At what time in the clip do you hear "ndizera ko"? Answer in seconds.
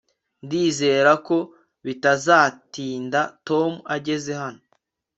0.45-1.37